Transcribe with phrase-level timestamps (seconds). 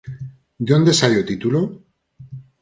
[0.67, 1.59] De onde sae o título?